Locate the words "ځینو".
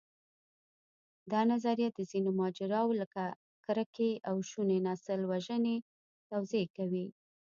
2.11-2.29